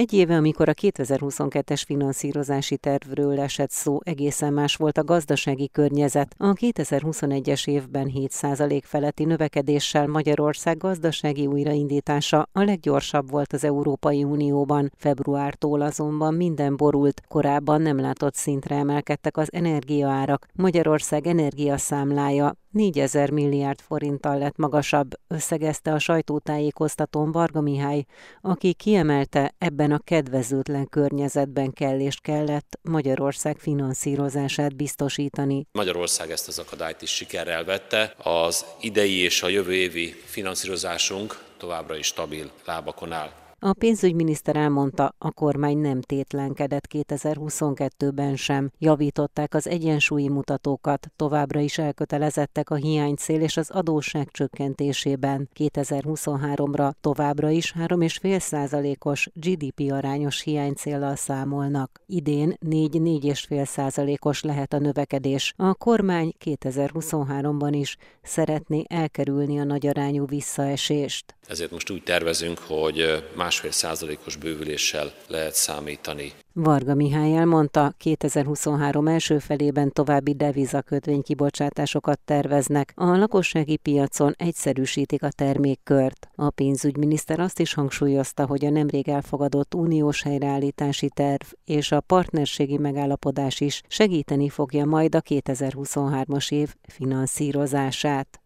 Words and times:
Egy 0.00 0.12
éve, 0.12 0.36
amikor 0.36 0.68
a 0.68 0.74
2022-es 0.74 1.82
finanszírozási 1.86 2.76
tervről 2.76 3.40
esett 3.40 3.70
szó, 3.70 3.98
egészen 4.02 4.52
más 4.52 4.76
volt 4.76 4.98
a 4.98 5.04
gazdasági 5.04 5.68
környezet. 5.68 6.34
A 6.38 6.52
2021-es 6.52 7.68
évben 7.68 8.12
7% 8.14 8.80
feletti 8.84 9.24
növekedéssel 9.24 10.06
Magyarország 10.06 10.76
gazdasági 10.76 11.46
újraindítása 11.46 12.48
a 12.52 12.62
leggyorsabb 12.62 13.30
volt 13.30 13.52
az 13.52 13.64
Európai 13.64 14.24
Unióban. 14.24 14.92
Februártól 14.96 15.80
azonban 15.80 16.34
minden 16.34 16.76
borult, 16.76 17.22
korábban 17.28 17.82
nem 17.82 18.00
látott 18.00 18.34
szintre 18.34 18.76
emelkedtek 18.76 19.36
az 19.36 19.52
energiaárak. 19.52 20.46
Magyarország 20.54 21.26
energiaszámlája 21.26 22.56
4000 22.70 23.30
milliárd 23.30 23.80
forinttal 23.80 24.38
lett 24.38 24.56
magasabb, 24.56 25.10
összegezte 25.28 25.92
a 25.92 25.98
sajtótájékoztatón 25.98 27.32
Varga 27.32 27.60
Mihály, 27.60 28.04
aki 28.40 28.72
kiemelte, 28.72 29.54
ebben 29.58 29.92
a 29.92 29.98
kedvezőtlen 29.98 30.88
környezetben 30.88 31.72
kell 31.72 32.00
és 32.00 32.16
kellett 32.22 32.78
Magyarország 32.82 33.58
finanszírozását 33.58 34.76
biztosítani. 34.76 35.66
Magyarország 35.72 36.30
ezt 36.30 36.48
az 36.48 36.58
akadályt 36.58 37.02
is 37.02 37.10
sikerrel 37.10 37.64
vette. 37.64 38.14
Az 38.22 38.64
idei 38.80 39.16
és 39.16 39.42
a 39.42 39.48
jövő 39.48 39.74
évi 39.74 40.14
finanszírozásunk 40.24 41.44
továbbra 41.58 41.96
is 41.96 42.06
stabil 42.06 42.50
lábakon 42.64 43.12
áll. 43.12 43.39
A 43.62 43.72
pénzügyminiszter 43.72 44.56
elmondta, 44.56 45.14
a 45.18 45.32
kormány 45.32 45.78
nem 45.78 46.00
tétlenkedett 46.00 46.88
2022-ben 46.92 48.36
sem. 48.36 48.70
Javították 48.78 49.54
az 49.54 49.68
egyensúlyi 49.68 50.28
mutatókat, 50.28 51.10
továbbra 51.16 51.60
is 51.60 51.78
elkötelezettek 51.78 52.70
a 52.70 52.74
hiánycél 52.74 53.40
és 53.40 53.56
az 53.56 53.70
adósság 53.70 54.28
csökkentésében. 54.30 55.48
2023-ra 55.58 56.90
továbbra 57.00 57.50
is 57.50 57.74
3,5 57.78 58.38
százalékos 58.38 59.28
GDP 59.34 59.92
arányos 59.92 60.42
hiánycéllal 60.42 61.16
számolnak. 61.16 62.00
Idén 62.06 62.56
4-4,5 62.66 63.64
százalékos 63.64 64.42
lehet 64.42 64.72
a 64.72 64.78
növekedés. 64.78 65.54
A 65.56 65.74
kormány 65.74 66.34
2023-ban 66.44 67.72
is 67.72 67.96
szeretné 68.22 68.84
elkerülni 68.88 69.60
a 69.60 69.64
nagyarányú 69.64 70.26
visszaesést. 70.26 71.34
Ezért 71.46 71.70
most 71.70 71.90
úgy 71.90 72.02
tervezünk, 72.02 72.58
hogy 72.58 73.24
másfél 73.50 73.70
százalékos 73.70 74.36
bővüléssel 74.36 75.12
lehet 75.26 75.54
számítani. 75.54 76.32
Varga 76.52 76.94
Mihály 76.94 77.36
elmondta, 77.36 77.94
2023 77.98 79.06
első 79.08 79.38
felében 79.38 79.92
további 79.92 80.34
devizakötvénykibocsátásokat 80.34 82.20
terveznek. 82.24 82.92
A 82.96 83.04
lakossági 83.04 83.76
piacon 83.76 84.34
egyszerűsítik 84.38 85.22
a 85.22 85.30
termékkört. 85.30 86.28
A 86.34 86.50
pénzügyminiszter 86.50 87.40
azt 87.40 87.60
is 87.60 87.74
hangsúlyozta, 87.74 88.46
hogy 88.46 88.64
a 88.64 88.70
nemrég 88.70 89.08
elfogadott 89.08 89.74
uniós 89.74 90.22
helyreállítási 90.22 91.08
terv 91.08 91.46
és 91.64 91.92
a 91.92 92.00
partnerségi 92.00 92.78
megállapodás 92.78 93.60
is 93.60 93.82
segíteni 93.88 94.48
fogja 94.48 94.84
majd 94.84 95.14
a 95.14 95.20
2023-as 95.20 96.52
év 96.52 96.74
finanszírozását. 96.82 98.40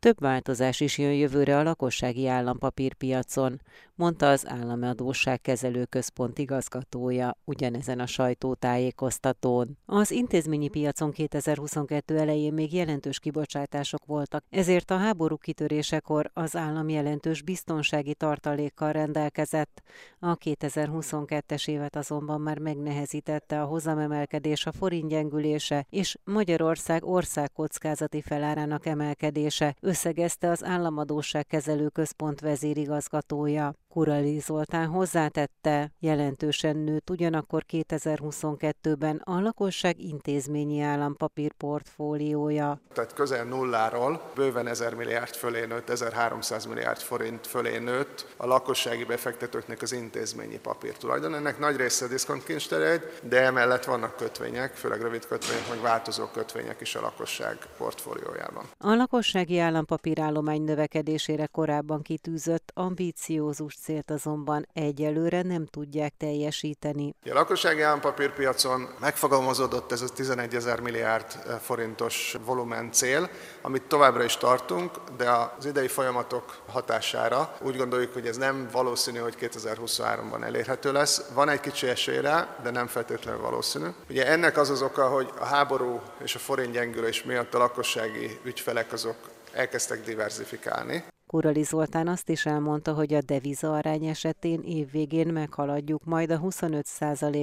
Több 0.00 0.20
változás 0.20 0.80
is 0.80 0.98
jön 0.98 1.12
jövőre 1.12 1.58
a 1.58 1.62
lakossági 1.62 2.26
állampapírpiacon, 2.26 3.60
mondta 3.94 4.30
az 4.30 4.48
Állami 4.48 4.86
Adósságkezelő 4.86 5.84
Központ 5.84 6.38
igazgatója 6.38 7.36
ugyanezen 7.44 8.00
a 8.00 8.06
sajtótájékoztatón. 8.06 9.78
Az 9.86 10.10
intézményi 10.10 10.68
piacon 10.68 11.10
2022 11.10 12.18
elején 12.18 12.52
még 12.52 12.74
jelentős 12.74 13.18
kibocsátások 13.18 14.04
voltak, 14.06 14.44
ezért 14.50 14.90
a 14.90 14.96
háború 14.96 15.36
kitörésekor 15.36 16.30
az 16.34 16.56
állam 16.56 16.88
jelentős 16.88 17.42
biztonsági 17.42 18.14
tartalékkal 18.14 18.92
rendelkezett. 18.92 19.82
A 20.18 20.36
2022-es 20.36 21.68
évet 21.68 21.96
azonban 21.96 22.40
már 22.40 22.58
megnehezítette 22.58 23.62
a 23.62 23.66
hozamemelkedés, 23.66 24.66
a 24.66 24.72
forint 24.72 25.08
gyengülése 25.08 25.86
és 25.90 26.16
Magyarország 26.24 27.04
országkockázati 27.04 28.22
felárának 28.22 28.86
emelkedése, 28.86 29.74
összegezte 29.88 30.50
az 30.50 30.64
Államadóság 30.64 31.46
Kezelő 31.46 31.88
Központ 31.88 32.40
vezérigazgatója. 32.40 33.74
Kurali 33.98 34.38
Zoltán 34.38 34.86
hozzátette, 34.86 35.92
jelentősen 35.98 36.76
nőtt 36.76 37.10
ugyanakkor 37.10 37.64
2022-ben 37.68 39.22
a 39.24 39.40
lakosság 39.40 40.00
intézményi 40.00 40.80
állampapír 40.80 41.52
portfóliója. 41.52 42.80
Tehát 42.94 43.12
közel 43.12 43.44
nulláról 43.44 44.22
bőven 44.34 44.66
1000 44.66 44.94
milliárd 44.94 45.34
fölé 45.34 45.66
nőtt, 45.66 45.88
1300 45.88 46.66
milliárd 46.66 46.98
forint 46.98 47.46
fölé 47.46 47.78
nőtt 47.78 48.34
a 48.36 48.46
lakossági 48.46 49.04
befektetőknek 49.04 49.82
az 49.82 49.92
intézményi 49.92 50.58
papír 50.58 50.96
tulajdon. 50.96 51.34
Ennek 51.34 51.58
nagy 51.58 51.76
része 51.76 52.04
a 52.04 52.08
diszkontkincstere 52.08 53.00
de 53.22 53.42
emellett 53.42 53.84
vannak 53.84 54.16
kötvények, 54.16 54.74
főleg 54.74 55.00
rövid 55.00 55.26
kötvények, 55.26 55.68
meg 55.68 55.80
változó 55.80 56.24
kötvények 56.26 56.80
is 56.80 56.94
a 56.94 57.00
lakosság 57.00 57.58
portfóliójában. 57.76 58.64
A 58.78 58.94
lakossági 58.94 59.58
állampapírállomány 59.58 60.62
növekedésére 60.62 61.46
korábban 61.46 62.02
kitűzött 62.02 62.70
ambíciózus 62.74 63.74
célt 63.88 64.10
azonban 64.10 64.68
egyelőre 64.72 65.42
nem 65.42 65.66
tudják 65.66 66.14
teljesíteni. 66.16 67.14
A 67.24 67.32
lakossági 67.32 67.82
állampapírpiacon 67.82 68.88
megfogalmazódott 69.00 69.92
ez 69.92 70.00
a 70.00 70.08
11 70.08 70.54
ezer 70.54 70.80
milliárd 70.80 71.26
eh, 71.26 71.58
forintos 71.58 72.36
volumen 72.44 72.92
cél, 72.92 73.30
amit 73.62 73.82
továbbra 73.82 74.24
is 74.24 74.36
tartunk, 74.36 74.90
de 75.16 75.30
az 75.30 75.66
idei 75.66 75.88
folyamatok 75.88 76.62
hatására 76.66 77.56
úgy 77.60 77.76
gondoljuk, 77.76 78.12
hogy 78.12 78.26
ez 78.26 78.36
nem 78.36 78.68
valószínű, 78.72 79.18
hogy 79.18 79.36
2023-ban 79.40 80.44
elérhető 80.44 80.92
lesz. 80.92 81.30
Van 81.34 81.48
egy 81.48 81.60
kicsi 81.60 81.86
esélyre, 81.86 82.56
de 82.62 82.70
nem 82.70 82.86
feltétlenül 82.86 83.40
valószínű. 83.40 83.86
Ugye 84.10 84.26
ennek 84.26 84.56
az 84.56 84.70
az 84.70 84.82
oka, 84.82 85.08
hogy 85.08 85.30
a 85.38 85.44
háború 85.44 86.00
és 86.22 86.34
a 86.34 86.38
forint 86.38 86.72
gyengülés 86.72 87.22
miatt 87.22 87.54
a 87.54 87.58
lakossági 87.58 88.38
ügyfelek 88.44 88.92
azok 88.92 89.16
elkezdtek 89.52 90.04
diversifikálni. 90.04 91.04
Kurali 91.28 91.62
Zoltán 91.62 92.08
azt 92.08 92.28
is 92.28 92.46
elmondta, 92.46 92.94
hogy 92.94 93.14
a 93.14 93.20
deviza 93.20 93.72
arány 93.72 94.04
esetén 94.04 94.60
évvégén 94.60 95.28
meghaladjuk 95.28 96.04
majd 96.04 96.30
a 96.30 96.38
25 96.38 96.86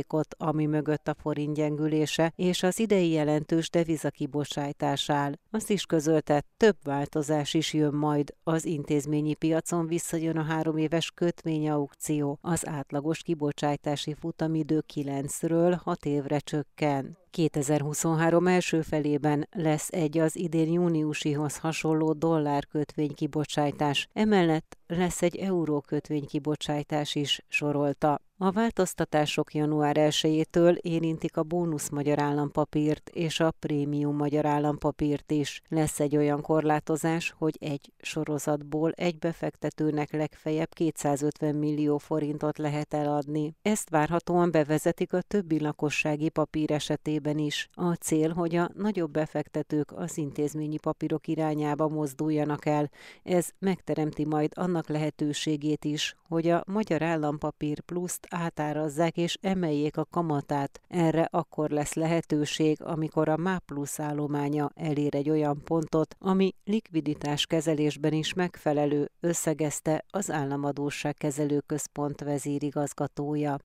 ot 0.07 0.35
ami 0.38 0.66
mögött 0.66 1.07
a 1.07 1.16
forint 1.22 1.56
gyengülése 1.56 2.34
és 2.35 2.63
az 2.63 2.79
idei 2.79 3.12
jelentős 3.12 3.69
deviza 3.69 4.09
kibocsátás 4.09 5.09
áll. 5.09 5.34
Azt 5.51 5.69
is 5.69 5.85
közölte, 5.85 6.44
több 6.57 6.78
változás 6.84 7.53
is 7.53 7.74
jön 7.74 7.94
majd. 7.94 8.34
Az 8.44 8.66
intézményi 8.66 9.34
piacon 9.34 9.88
visszajön 9.88 10.38
a 10.38 10.44
három 10.44 10.78
éves 10.78 11.12
kötvényaukció. 11.12 12.38
Az 12.41 12.68
átlagos 12.68 13.22
kibocsátási 13.22 14.13
futamidő 14.13 14.84
9-ről 14.94 15.78
6 15.84 16.06
évre 16.06 16.40
csökken. 16.40 17.18
2023 17.35 18.47
első 18.47 18.81
felében 18.81 19.47
lesz 19.51 19.88
egy 19.91 20.18
az 20.18 20.35
idén 20.35 20.72
júniusihoz 20.72 21.57
hasonló 21.57 22.13
dollárkötvény 22.13 23.13
kibocsátás. 23.13 24.09
Emellett 24.13 24.78
lesz 24.88 25.22
egy 25.22 25.35
eurókötvény 25.35 26.25
kibocsátás 26.25 27.16
is, 27.16 27.41
sorolta. 27.47 28.19
A 28.38 28.51
változtatások 28.51 29.53
január 29.53 29.96
1-től 30.00 30.78
érintik 30.78 31.38
a 31.38 31.44
bónusz 31.44 31.90
magyar 31.90 32.19
állampapírt 32.19 33.09
és 33.09 33.40
a 33.40 33.51
prémium 33.59 34.16
magyar 34.16 34.45
állampapírt 34.45 35.31
is. 35.31 35.62
Lesz 35.68 36.00
egy 36.00 36.18
olyan 36.18 36.41
korlátozás, 36.41 37.34
hogy 37.38 37.57
egy 37.59 37.91
sorozatból 37.97 38.91
egy 38.91 39.18
befektetőnek 39.18 40.12
legfeljebb 40.12 40.74
250 40.74 41.56
millió 41.56 41.97
forintot 41.97 42.57
lehet 42.57 42.94
eladni. 42.94 43.56
Ezt 43.62 43.90
várhatóan 43.90 44.51
bevezetik 44.51 45.13
a 45.13 45.22
többi 45.22 45.59
lakossági 45.59 46.29
papír 46.29 46.72
esetében 46.72 47.38
is. 47.38 47.69
A 47.74 47.94
cél, 47.94 48.34
hogy 48.34 48.56
a 48.56 48.69
nagyobb 48.74 49.12
befektetők 49.12 49.91
az 49.91 50.18
intézményi 50.18 50.78
papírok 50.78 51.28
irányába 51.28 51.88
mozduljanak 51.88 52.66
el. 52.66 52.90
Ez 53.24 53.50
megteremti 53.59 54.25
majd 54.25 54.51
annak 54.56 54.75
lehetőségét 54.88 55.86
is, 55.86 56.16
hogy 56.27 56.50
a 56.50 56.63
magyar 56.68 57.01
állampapír 57.01 57.80
pluszt 57.80 58.27
átárazzák 58.30 59.18
és 59.18 59.38
emeljék 59.42 59.98
a 59.98 60.06
kamatát. 60.06 60.81
Erre 60.88 61.27
akkor 61.31 61.69
lesz 61.69 61.94
lehetőség, 61.94 62.81
amikor 62.81 63.30
a 63.30 63.38
MÁ 63.38 63.57
plusz 63.57 64.00
állománya 64.00 64.69
elér 64.75 65.16
egy 65.16 65.30
olyan 65.30 65.62
pontot, 65.63 66.16
ami 66.19 66.54
likviditás 66.63 67.45
kezelésben 67.45 68.13
is 68.13 68.33
megfelelő, 68.33 69.10
összegezte 69.19 70.06
az 70.10 70.31
Államadóság 70.31 71.13
Kezelő 71.13 71.60
Központ 71.66 72.22
vezérigazgatója. 72.22 73.57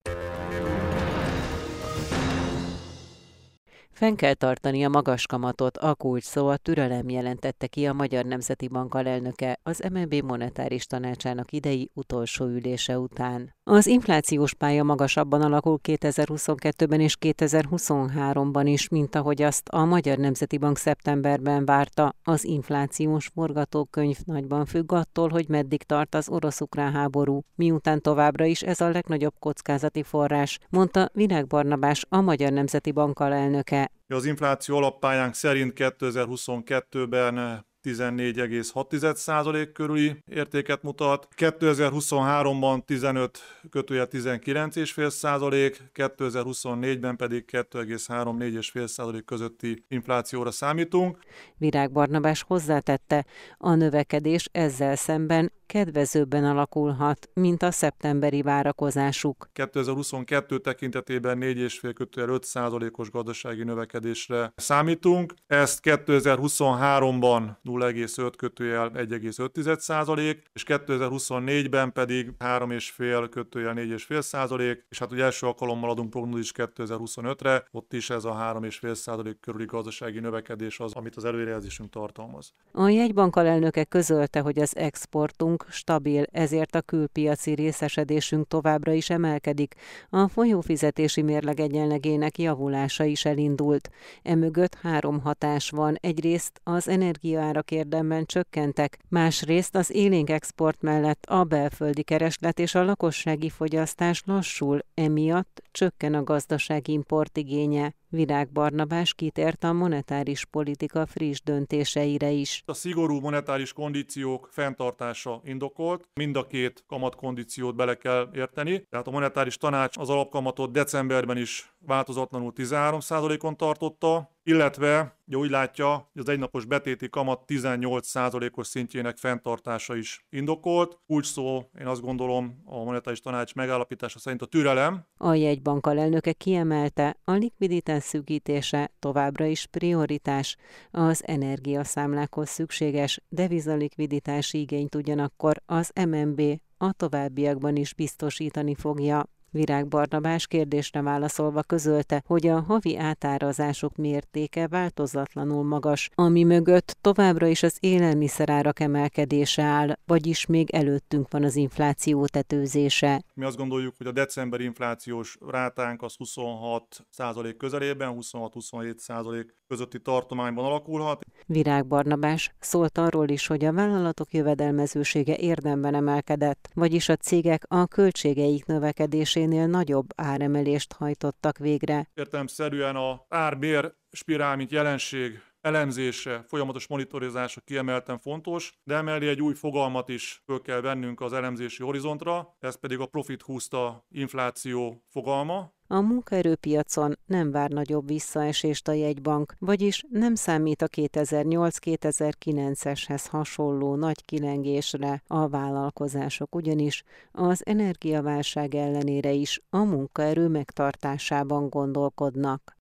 Fenn 3.92 4.14
kell 4.14 4.34
tartani 4.34 4.84
a 4.84 4.88
magas 4.88 5.26
kamatot, 5.26 5.76
a 5.76 5.94
kulcs 5.94 6.24
szó 6.24 6.48
a 6.48 6.56
türelem 6.56 7.08
jelentette 7.08 7.66
ki 7.66 7.86
a 7.86 7.92
Magyar 7.92 8.24
Nemzeti 8.24 8.68
Bank 8.68 8.94
alelnöke 8.94 9.58
az 9.62 9.82
MNB 9.92 10.14
monetáris 10.14 10.86
tanácsának 10.86 11.52
idei 11.52 11.90
utolsó 11.94 12.44
ülése 12.44 12.98
után. 12.98 13.54
Az 13.64 13.86
inflációs 13.86 14.54
pálya 14.54 14.82
magasabban 14.82 15.42
alakul 15.42 15.78
2022-ben 15.82 17.00
és 17.00 17.16
2023-ban 17.20 18.62
is, 18.64 18.88
mint 18.88 19.14
ahogy 19.14 19.42
azt 19.42 19.68
a 19.68 19.84
Magyar 19.84 20.18
Nemzeti 20.18 20.58
Bank 20.58 20.76
szeptemberben 20.76 21.64
várta. 21.64 22.14
Az 22.24 22.44
inflációs 22.44 23.26
forgatókönyv 23.34 24.16
nagyban 24.24 24.64
függ 24.64 24.92
attól, 24.92 25.28
hogy 25.28 25.48
meddig 25.48 25.82
tart 25.82 26.14
az 26.14 26.28
orosz-ukrán 26.28 26.92
háború, 26.92 27.40
miután 27.54 28.00
továbbra 28.00 28.44
is 28.44 28.62
ez 28.62 28.80
a 28.80 28.88
legnagyobb 28.88 29.34
kockázati 29.38 30.02
forrás, 30.02 30.58
mondta 30.68 31.10
Virág 31.12 31.46
Barnabás, 31.46 32.04
a 32.08 32.20
Magyar 32.20 32.52
Nemzeti 32.52 32.92
Bank 32.92 33.20
alelnöke. 33.20 33.79
Az 34.08 34.24
infláció 34.24 34.76
alappályánk 34.76 35.34
szerint 35.34 35.72
2022-ben 35.76 37.64
14,6% 37.82 39.70
körüli 39.72 40.22
értéket 40.26 40.82
mutat, 40.82 41.28
2023-ban 41.36 42.84
15 42.84 43.38
kötője 43.70 44.06
19,5%, 44.10 45.76
2024-ben 45.94 47.16
pedig 47.16 47.44
2,3-4,5% 47.52 49.22
közötti 49.24 49.84
inflációra 49.88 50.50
számítunk. 50.50 51.18
Virág 51.56 51.92
Barnabás 51.92 52.42
hozzátette, 52.42 53.26
a 53.58 53.74
növekedés 53.74 54.48
ezzel 54.52 54.96
szemben 54.96 55.52
kedvezőbben 55.70 56.44
alakulhat, 56.44 57.30
mint 57.34 57.62
a 57.62 57.70
szeptemberi 57.70 58.42
várakozásuk. 58.42 59.48
2022 59.52 60.58
tekintetében 60.58 61.38
4,5 61.40 61.92
kötője 61.94 62.26
5%-os 62.30 63.10
gazdasági 63.10 63.64
növekedésre 63.64 64.52
számítunk, 64.56 65.34
ezt 65.46 65.80
2023-ban 65.82 67.42
0,5 67.64 68.32
kötőjel 68.36 68.90
1,5 68.94 69.78
százalék, 69.78 70.42
és 70.52 70.64
2024-ben 70.66 71.92
pedig 71.92 72.30
3,5 72.38 73.26
kötőjel 73.30 73.74
4,5 73.74 74.20
százalék, 74.20 74.86
és 74.88 74.98
hát 74.98 75.12
ugye 75.12 75.24
első 75.24 75.46
alkalommal 75.46 75.90
adunk 75.90 76.10
prognózis 76.10 76.52
2025-re, 76.54 77.64
ott 77.70 77.92
is 77.92 78.10
ez 78.10 78.24
a 78.24 78.34
3,5 78.60 78.94
százalék 78.94 79.40
körüli 79.40 79.64
gazdasági 79.64 80.20
növekedés 80.20 80.80
az, 80.80 80.92
amit 80.92 81.16
az 81.16 81.24
előrejelzésünk 81.24 81.90
tartalmaz. 81.90 82.52
A 82.72 82.88
jegybank 82.88 83.36
alelnöke 83.36 83.84
közölte, 83.84 84.40
hogy 84.40 84.58
az 84.58 84.76
exportunk 84.76 85.59
stabil, 85.68 86.24
ezért 86.32 86.74
a 86.74 86.80
külpiaci 86.80 87.54
részesedésünk 87.54 88.48
továbbra 88.48 88.92
is 88.92 89.10
emelkedik. 89.10 89.74
A 90.10 90.28
folyófizetési 90.28 91.22
mérleg 91.22 91.60
egyenlegének 91.60 92.38
javulása 92.38 93.04
is 93.04 93.24
elindult. 93.24 93.90
Emögött 94.22 94.74
három 94.74 95.20
hatás 95.20 95.70
van. 95.70 95.96
Egyrészt 96.00 96.60
az 96.64 96.88
energiaárak 96.88 97.70
érdemben 97.70 98.24
csökkentek, 98.24 98.98
másrészt 99.08 99.76
az 99.76 99.90
élénk 99.90 100.30
export 100.30 100.82
mellett 100.82 101.24
a 101.24 101.44
belföldi 101.44 102.02
kereslet 102.02 102.58
és 102.58 102.74
a 102.74 102.84
lakossági 102.84 103.48
fogyasztás 103.48 104.22
lassul, 104.26 104.78
emiatt 104.94 105.62
csökken 105.70 106.14
a 106.14 106.24
gazdasági 106.24 106.92
import 106.92 107.36
igénye. 107.36 107.94
Virág 108.12 108.52
Barnabás 108.52 109.14
kitért 109.14 109.64
a 109.64 109.72
monetáris 109.72 110.44
politika 110.44 111.06
friss 111.06 111.40
döntéseire 111.44 112.30
is. 112.30 112.62
A 112.66 112.74
szigorú 112.74 113.20
monetáris 113.20 113.72
kondíciók 113.72 114.48
fenntartása 114.52 115.40
indokolt, 115.44 116.08
mind 116.14 116.36
a 116.36 116.46
két 116.46 116.84
kamatkondíciót 116.86 117.76
bele 117.76 117.94
kell 117.94 118.28
érteni. 118.34 118.86
Tehát 118.90 119.06
a 119.06 119.10
monetáris 119.10 119.56
tanács 119.56 119.96
az 119.98 120.10
alapkamatot 120.10 120.72
decemberben 120.72 121.36
is 121.36 121.74
változatlanul 121.86 122.52
13%-on 122.56 123.56
tartotta, 123.56 124.30
illetve 124.50 125.18
ugye 125.26 125.36
úgy 125.36 125.50
látja, 125.50 126.08
hogy 126.12 126.22
az 126.22 126.28
egynapos 126.28 126.64
betéti 126.64 127.08
kamat 127.08 127.42
18%-os 127.46 128.66
szintjének 128.66 129.16
fenntartása 129.16 129.96
is 129.96 130.26
indokolt. 130.30 130.98
Úgy 131.06 131.24
szó, 131.24 131.62
én 131.80 131.86
azt 131.86 132.00
gondolom, 132.00 132.62
a 132.64 132.84
monetáris 132.84 133.20
tanács 133.20 133.54
megállapítása 133.54 134.18
szerint 134.18 134.42
a 134.42 134.46
türelem. 134.46 135.04
A 135.16 135.34
jegybank 135.34 135.86
alelnöke 135.86 136.32
kiemelte, 136.32 137.16
a 137.24 137.32
likviditás 137.32 138.02
szűkítése 138.02 138.90
továbbra 138.98 139.44
is 139.44 139.66
prioritás. 139.66 140.56
Az 140.90 141.22
energiaszámlákhoz 141.26 142.48
szükséges 142.48 143.20
devizalikviditási 143.28 144.60
igényt 144.60 144.94
ugyanakkor 144.94 145.62
az 145.66 145.92
MNB 146.08 146.42
a 146.76 146.92
továbbiakban 146.92 147.76
is 147.76 147.94
biztosítani 147.94 148.74
fogja. 148.74 149.28
Virág 149.52 149.88
Barnabás 149.88 150.46
kérdésre 150.46 151.02
válaszolva 151.02 151.62
közölte, 151.62 152.22
hogy 152.26 152.46
a 152.46 152.60
havi 152.60 152.96
átárazások 152.96 153.96
mértéke 153.96 154.68
változatlanul 154.68 155.64
magas, 155.64 156.10
ami 156.14 156.44
mögött 156.44 156.96
továbbra 157.00 157.46
is 157.46 157.62
az 157.62 157.76
élelmiszerárak 157.80 158.80
emelkedése 158.80 159.62
áll, 159.62 159.96
vagyis 160.06 160.46
még 160.46 160.70
előttünk 160.70 161.30
van 161.30 161.44
az 161.44 161.56
infláció 161.56 162.26
tetőzése. 162.26 163.22
Mi 163.34 163.44
azt 163.44 163.56
gondoljuk, 163.56 163.94
hogy 163.96 164.06
a 164.06 164.12
december 164.12 164.60
inflációs 164.60 165.38
rátánk 165.46 166.02
az 166.02 166.14
26% 166.18 167.54
közelében, 167.58 168.16
26-27% 168.20 169.46
közötti 169.68 170.00
tartományban 170.00 170.64
alakulhat. 170.64 171.24
Virág 171.52 171.86
Barnabás 171.86 172.52
szólt 172.58 172.98
arról 172.98 173.28
is, 173.28 173.46
hogy 173.46 173.64
a 173.64 173.72
vállalatok 173.72 174.32
jövedelmezősége 174.32 175.36
érdemben 175.36 175.94
emelkedett, 175.94 176.70
vagyis 176.74 177.08
a 177.08 177.16
cégek 177.16 177.64
a 177.68 177.86
költségeik 177.86 178.66
növekedésénél 178.66 179.66
nagyobb 179.66 180.06
áremelést 180.16 180.92
hajtottak 180.92 181.58
végre. 181.58 182.08
Értelemszerűen 182.14 182.96
a 182.96 183.24
árbér 183.28 183.94
spirál, 184.10 184.56
mint 184.56 184.70
jelenség 184.70 185.42
elemzése, 185.60 186.44
folyamatos 186.48 186.86
monitorizása 186.86 187.60
kiemelten 187.60 188.18
fontos, 188.18 188.80
de 188.84 188.94
emellé 188.94 189.28
egy 189.28 189.42
új 189.42 189.54
fogalmat 189.54 190.08
is 190.08 190.42
föl 190.44 190.60
kell 190.60 190.80
vennünk 190.80 191.20
az 191.20 191.32
elemzési 191.32 191.82
horizontra, 191.82 192.56
ez 192.60 192.74
pedig 192.74 192.98
a 192.98 193.06
profit 193.06 193.42
húzta 193.42 194.06
infláció 194.10 195.04
fogalma. 195.08 195.72
A 195.92 196.00
munkaerőpiacon 196.00 197.18
nem 197.26 197.50
vár 197.50 197.70
nagyobb 197.70 198.06
visszaesést 198.06 198.88
a 198.88 198.92
jegybank, 198.92 199.54
vagyis 199.58 200.04
nem 200.10 200.34
számít 200.34 200.82
a 200.82 200.88
2008-2009-eshez 200.88 203.24
hasonló 203.30 203.94
nagy 203.94 204.24
kilengésre 204.24 205.22
a 205.26 205.48
vállalkozások, 205.48 206.54
ugyanis 206.54 207.02
az 207.32 207.66
energiaválság 207.66 208.74
ellenére 208.74 209.30
is 209.30 209.62
a 209.70 209.78
munkaerő 209.78 210.48
megtartásában 210.48 211.68
gondolkodnak. 211.68 212.76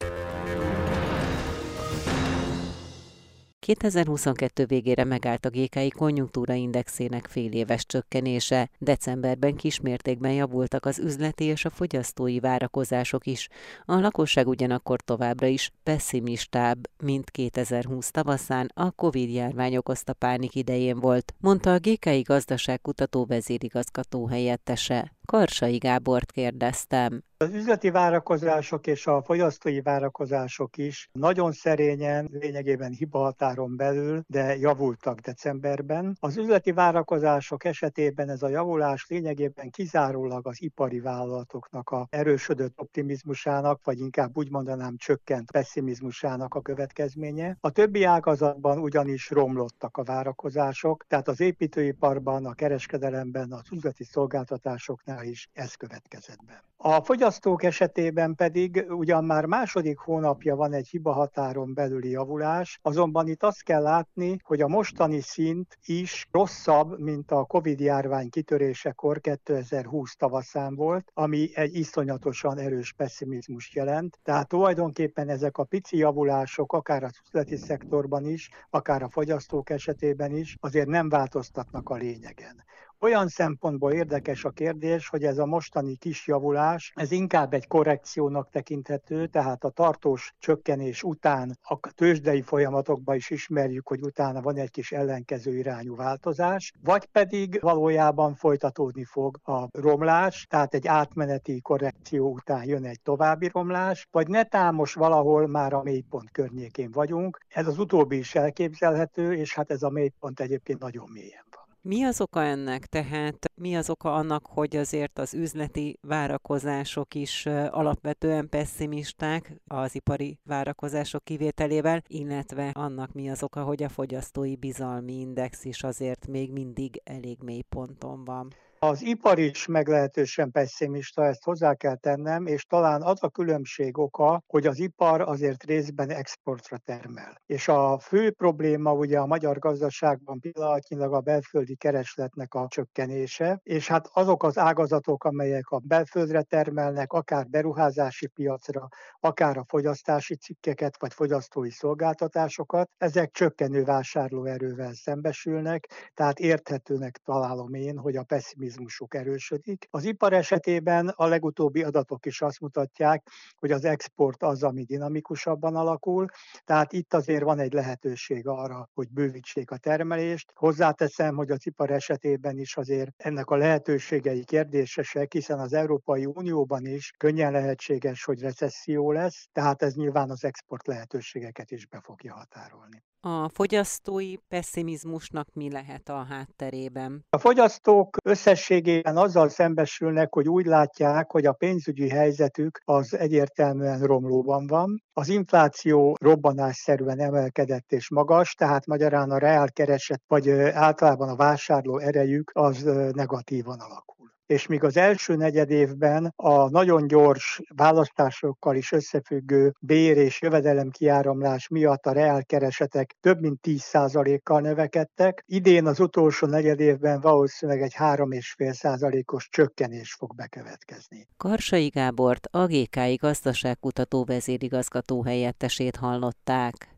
2022 3.68 4.66
végére 4.66 5.04
megállt 5.04 5.44
a 5.44 5.50
GKI 5.50 5.88
konjunktúra 5.88 6.54
indexének 6.54 7.26
fél 7.26 7.52
éves 7.52 7.86
csökkenése. 7.86 8.70
Decemberben 8.78 9.54
kismértékben 9.54 10.32
javultak 10.32 10.84
az 10.84 10.98
üzleti 10.98 11.44
és 11.44 11.64
a 11.64 11.70
fogyasztói 11.70 12.40
várakozások 12.40 13.26
is. 13.26 13.48
A 13.84 13.94
lakosság 13.94 14.48
ugyanakkor 14.48 15.00
továbbra 15.00 15.46
is 15.46 15.72
pessimistább, 15.82 16.88
mint 17.02 17.30
2020 17.30 18.10
tavaszán 18.10 18.70
a 18.74 18.90
Covid-járvány 18.90 19.76
okozta 19.76 20.12
pánik 20.12 20.54
idején 20.54 21.00
volt, 21.00 21.34
mondta 21.38 21.72
a 21.72 21.78
GKI 21.78 22.20
gazdaságkutató 22.20 23.24
vezérigazgató 23.24 24.26
helyettese. 24.26 25.17
Karsai 25.32 25.76
Gábort 25.76 26.32
kérdeztem. 26.32 27.22
Az 27.40 27.54
üzleti 27.54 27.90
várakozások 27.90 28.86
és 28.86 29.06
a 29.06 29.22
fogyasztói 29.22 29.80
várakozások 29.80 30.76
is 30.76 31.08
nagyon 31.12 31.52
szerényen, 31.52 32.28
lényegében 32.32 32.92
hibahatáron 32.92 33.76
belül, 33.76 34.22
de 34.26 34.56
javultak 34.56 35.18
decemberben. 35.18 36.16
Az 36.20 36.36
üzleti 36.36 36.72
várakozások 36.72 37.64
esetében 37.64 38.28
ez 38.28 38.42
a 38.42 38.48
javulás 38.48 39.06
lényegében 39.08 39.70
kizárólag 39.70 40.46
az 40.46 40.62
ipari 40.62 41.00
vállalatoknak 41.00 41.90
a 41.90 42.06
erősödött 42.10 42.80
optimizmusának, 42.80 43.80
vagy 43.84 43.98
inkább 43.98 44.36
úgy 44.36 44.50
mondanám 44.50 44.96
csökkent 44.96 45.50
pessimizmusának 45.50 46.54
a 46.54 46.60
következménye. 46.60 47.56
A 47.60 47.70
többi 47.70 48.04
ágazatban 48.04 48.78
ugyanis 48.78 49.30
romlottak 49.30 49.96
a 49.96 50.04
várakozások, 50.04 51.04
tehát 51.08 51.28
az 51.28 51.40
építőiparban, 51.40 52.46
a 52.46 52.54
kereskedelemben, 52.54 53.52
az 53.52 53.72
üzleti 53.72 54.04
szolgáltatásoknál 54.04 55.17
is 55.22 55.48
ez 55.52 55.74
következett 55.74 56.44
be. 56.46 56.62
A 56.80 57.02
fogyasztók 57.02 57.62
esetében 57.62 58.34
pedig 58.34 58.84
ugyan 58.88 59.24
már 59.24 59.44
második 59.44 59.98
hónapja 59.98 60.56
van 60.56 60.72
egy 60.72 60.88
hibahatáron 60.88 61.74
belüli 61.74 62.10
javulás, 62.10 62.78
azonban 62.82 63.28
itt 63.28 63.42
azt 63.42 63.62
kell 63.62 63.82
látni, 63.82 64.36
hogy 64.42 64.60
a 64.60 64.68
mostani 64.68 65.20
szint 65.20 65.78
is 65.84 66.28
rosszabb, 66.30 66.98
mint 66.98 67.30
a 67.30 67.44
Covid-járvány 67.44 68.30
kitörésekor 68.30 69.20
2020 69.20 70.16
tavaszán 70.16 70.74
volt, 70.74 71.10
ami 71.14 71.50
egy 71.54 71.76
iszonyatosan 71.76 72.58
erős 72.58 72.92
pessimizmus 72.92 73.74
jelent. 73.74 74.18
Tehát 74.22 74.48
tulajdonképpen 74.48 75.28
ezek 75.28 75.58
a 75.58 75.64
pici 75.64 75.96
javulások, 75.96 76.72
akár 76.72 77.02
az 77.02 77.20
üzleti 77.26 77.56
szektorban 77.56 78.24
is, 78.24 78.50
akár 78.70 79.02
a 79.02 79.08
fogyasztók 79.08 79.70
esetében 79.70 80.36
is, 80.36 80.56
azért 80.60 80.88
nem 80.88 81.08
változtatnak 81.08 81.88
a 81.88 81.94
lényegen. 81.94 82.66
Olyan 83.00 83.28
szempontból 83.28 83.92
érdekes 83.92 84.44
a 84.44 84.50
kérdés, 84.50 85.08
hogy 85.08 85.24
ez 85.24 85.38
a 85.38 85.46
mostani 85.46 85.96
kis 85.96 86.26
javulás, 86.26 86.92
ez 86.94 87.10
inkább 87.10 87.54
egy 87.54 87.66
korrekciónak 87.66 88.50
tekinthető, 88.50 89.26
tehát 89.26 89.64
a 89.64 89.70
tartós 89.70 90.34
csökkenés 90.38 91.02
után 91.02 91.58
a 91.62 91.78
tőzsdei 91.94 92.42
folyamatokban 92.42 93.16
is 93.16 93.30
ismerjük, 93.30 93.88
hogy 93.88 94.02
utána 94.02 94.40
van 94.40 94.56
egy 94.56 94.70
kis 94.70 94.92
ellenkező 94.92 95.56
irányú 95.56 95.96
változás, 95.96 96.72
vagy 96.84 97.06
pedig 97.06 97.58
valójában 97.60 98.34
folytatódni 98.34 99.04
fog 99.04 99.38
a 99.42 99.68
romlás, 99.72 100.46
tehát 100.48 100.74
egy 100.74 100.86
átmeneti 100.86 101.60
korrekció 101.60 102.32
után 102.32 102.64
jön 102.64 102.84
egy 102.84 103.00
további 103.02 103.50
romlás, 103.52 104.06
vagy 104.10 104.28
netámos 104.28 104.94
valahol 104.94 105.46
már 105.46 105.72
a 105.72 105.82
mélypont 105.82 106.30
környékén 106.30 106.90
vagyunk. 106.90 107.38
Ez 107.48 107.66
az 107.66 107.78
utóbbi 107.78 108.16
is 108.16 108.34
elképzelhető, 108.34 109.34
és 109.34 109.54
hát 109.54 109.70
ez 109.70 109.82
a 109.82 109.90
mélypont 109.90 110.40
egyébként 110.40 110.78
nagyon 110.78 111.08
mélyen. 111.10 111.47
Mi 111.82 112.04
az 112.04 112.20
oka 112.20 112.42
ennek? 112.42 112.86
Tehát 112.86 113.52
mi 113.54 113.76
az 113.76 113.90
oka 113.90 114.14
annak, 114.14 114.46
hogy 114.46 114.76
azért 114.76 115.18
az 115.18 115.34
üzleti 115.34 115.98
várakozások 116.00 117.14
is 117.14 117.46
alapvetően 117.70 118.48
pessimisták 118.48 119.52
az 119.66 119.94
ipari 119.94 120.38
várakozások 120.44 121.24
kivételével, 121.24 122.02
illetve 122.06 122.70
annak 122.74 123.12
mi 123.12 123.30
az 123.30 123.42
oka, 123.42 123.62
hogy 123.62 123.82
a 123.82 123.88
fogyasztói 123.88 124.56
bizalmi 124.56 125.12
index 125.12 125.64
is 125.64 125.82
azért 125.82 126.26
még 126.26 126.52
mindig 126.52 127.00
elég 127.04 127.38
mély 127.42 127.62
ponton 127.68 128.24
van? 128.24 128.52
Az 128.80 129.02
ipar 129.02 129.38
is 129.38 129.66
meglehetősen 129.66 130.50
pessimista, 130.50 131.24
ezt 131.24 131.44
hozzá 131.44 131.74
kell 131.74 131.96
tennem, 131.96 132.46
és 132.46 132.64
talán 132.64 133.02
az 133.02 133.22
a 133.22 133.28
különbség 133.28 133.98
oka, 133.98 134.42
hogy 134.46 134.66
az 134.66 134.78
ipar 134.78 135.20
azért 135.20 135.64
részben 135.64 136.10
exportra 136.10 136.78
termel. 136.78 137.42
És 137.46 137.68
a 137.68 137.98
fő 137.98 138.30
probléma 138.30 138.92
ugye 138.92 139.18
a 139.18 139.26
magyar 139.26 139.58
gazdaságban 139.58 140.40
pillanatnyilag 140.40 141.12
a 141.14 141.20
belföldi 141.20 141.76
keresletnek 141.76 142.54
a 142.54 142.66
csökkenése, 142.68 143.60
és 143.62 143.88
hát 143.88 144.08
azok 144.12 144.42
az 144.42 144.58
ágazatok, 144.58 145.24
amelyek 145.24 145.68
a 145.68 145.78
belföldre 145.78 146.42
termelnek, 146.42 147.12
akár 147.12 147.46
beruházási 147.46 148.26
piacra, 148.26 148.88
akár 149.20 149.56
a 149.56 149.64
fogyasztási 149.68 150.36
cikkeket, 150.36 151.00
vagy 151.00 151.14
fogyasztói 151.14 151.70
szolgáltatásokat, 151.70 152.90
ezek 152.98 153.30
csökkenő 153.30 153.84
vásárlóerővel 153.84 154.94
szembesülnek, 154.94 156.10
tehát 156.14 156.38
érthetőnek 156.38 157.20
találom 157.24 157.74
én, 157.74 157.98
hogy 157.98 158.16
a 158.16 158.22
pessimizmus 158.22 158.66
optimizmusuk 158.68 159.14
erősödik. 159.14 159.88
Az 159.90 160.04
ipar 160.04 160.32
esetében 160.32 161.08
a 161.08 161.26
legutóbbi 161.26 161.82
adatok 161.82 162.26
is 162.26 162.42
azt 162.42 162.60
mutatják, 162.60 163.28
hogy 163.56 163.70
az 163.70 163.84
export 163.84 164.42
az, 164.42 164.62
ami 164.62 164.82
dinamikusabban 164.84 165.76
alakul, 165.76 166.26
tehát 166.64 166.92
itt 166.92 167.14
azért 167.14 167.42
van 167.42 167.58
egy 167.58 167.72
lehetőség 167.72 168.46
arra, 168.46 168.88
hogy 168.94 169.08
bővítsék 169.10 169.70
a 169.70 169.76
termelést. 169.76 170.52
Hozzáteszem, 170.54 171.36
hogy 171.36 171.50
az 171.50 171.66
ipar 171.66 171.90
esetében 171.90 172.58
is 172.58 172.76
azért 172.76 173.10
ennek 173.16 173.50
a 173.50 173.56
lehetőségei 173.56 174.44
kérdésesek, 174.44 175.32
hiszen 175.32 175.58
az 175.58 175.72
Európai 175.72 176.26
Unióban 176.26 176.86
is 176.86 177.12
könnyen 177.16 177.52
lehetséges, 177.52 178.24
hogy 178.24 178.40
recesszió 178.40 179.12
lesz, 179.12 179.48
tehát 179.52 179.82
ez 179.82 179.94
nyilván 179.94 180.30
az 180.30 180.44
export 180.44 180.86
lehetőségeket 180.86 181.70
is 181.70 181.86
be 181.86 182.00
fogja 182.00 182.34
határolni. 182.34 183.02
A 183.20 183.48
fogyasztói 183.48 184.36
pessimizmusnak 184.48 185.46
mi 185.52 185.70
lehet 185.70 186.08
a 186.08 186.24
hátterében? 186.28 187.24
A 187.30 187.38
fogyasztók 187.38 188.16
összességében 188.24 189.16
azzal 189.16 189.48
szembesülnek, 189.48 190.34
hogy 190.34 190.48
úgy 190.48 190.66
látják, 190.66 191.30
hogy 191.30 191.46
a 191.46 191.52
pénzügyi 191.52 192.08
helyzetük 192.08 192.80
az 192.84 193.14
egyértelműen 193.16 194.00
romlóban 194.00 194.66
van. 194.66 195.02
Az 195.12 195.28
infláció 195.28 196.16
robbanásszerűen 196.20 197.20
emelkedett 197.20 197.92
és 197.92 198.10
magas, 198.10 198.54
tehát 198.54 198.86
magyarán 198.86 199.30
a 199.30 199.38
reálkereset 199.38 200.22
vagy 200.26 200.50
általában 200.60 201.28
a 201.28 201.36
vásárló 201.36 201.98
erejük 201.98 202.50
az 202.54 202.82
negatívan 203.12 203.80
alakul 203.80 204.17
és 204.48 204.66
míg 204.66 204.84
az 204.84 204.96
első 204.96 205.36
negyed 205.36 205.70
évben 205.70 206.32
a 206.36 206.70
nagyon 206.70 207.06
gyors 207.06 207.60
választásokkal 207.74 208.76
is 208.76 208.92
összefüggő 208.92 209.72
bér 209.80 210.16
és 210.16 210.40
jövedelem 210.40 210.90
kiáramlás 210.90 211.68
miatt 211.68 212.06
a 212.06 212.12
reálkeresetek 212.12 213.16
több 213.20 213.40
mint 213.40 213.58
10%-kal 213.62 214.60
növekedtek, 214.60 215.42
idén 215.46 215.86
az 215.86 216.00
utolsó 216.00 216.46
negyed 216.46 216.80
évben 216.80 217.20
valószínűleg 217.20 217.82
egy 217.82 217.94
3,5%-os 217.98 219.48
csökkenés 219.48 220.14
fog 220.14 220.34
bekövetkezni. 220.34 221.28
Karsai 221.36 221.88
Gábort, 221.88 222.46
a 222.50 222.66
GKI 222.66 223.14
gazdaságkutató 223.14 224.24
vezérigazgató 224.24 225.22
helyettesét 225.22 225.96
hallották. 225.96 226.97